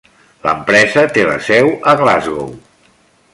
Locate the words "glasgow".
2.01-2.49